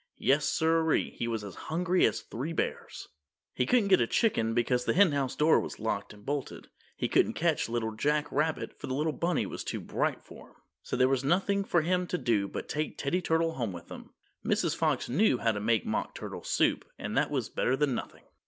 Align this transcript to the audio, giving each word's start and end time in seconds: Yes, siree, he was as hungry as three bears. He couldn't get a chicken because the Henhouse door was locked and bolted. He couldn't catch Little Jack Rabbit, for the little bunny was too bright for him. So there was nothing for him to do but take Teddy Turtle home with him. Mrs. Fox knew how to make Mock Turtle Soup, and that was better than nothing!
Yes, 0.17 0.45
siree, 0.49 1.11
he 1.11 1.27
was 1.27 1.43
as 1.43 1.53
hungry 1.69 2.07
as 2.07 2.21
three 2.21 2.53
bears. 2.53 3.07
He 3.53 3.67
couldn't 3.67 3.89
get 3.89 4.01
a 4.01 4.07
chicken 4.07 4.55
because 4.55 4.83
the 4.85 4.95
Henhouse 4.95 5.35
door 5.35 5.59
was 5.59 5.77
locked 5.77 6.11
and 6.11 6.25
bolted. 6.25 6.69
He 6.97 7.07
couldn't 7.07 7.33
catch 7.35 7.69
Little 7.69 7.91
Jack 7.91 8.31
Rabbit, 8.31 8.73
for 8.79 8.87
the 8.87 8.95
little 8.95 9.11
bunny 9.13 9.45
was 9.45 9.63
too 9.63 9.79
bright 9.79 10.23
for 10.23 10.47
him. 10.47 10.55
So 10.81 10.95
there 10.95 11.07
was 11.07 11.23
nothing 11.23 11.63
for 11.63 11.83
him 11.83 12.07
to 12.07 12.17
do 12.17 12.47
but 12.47 12.67
take 12.67 12.97
Teddy 12.97 13.21
Turtle 13.21 13.51
home 13.53 13.73
with 13.73 13.91
him. 13.91 14.09
Mrs. 14.43 14.75
Fox 14.75 15.07
knew 15.07 15.37
how 15.37 15.51
to 15.51 15.59
make 15.59 15.85
Mock 15.85 16.15
Turtle 16.15 16.43
Soup, 16.43 16.83
and 16.97 17.15
that 17.15 17.29
was 17.29 17.49
better 17.49 17.75
than 17.77 17.93
nothing! 17.93 18.23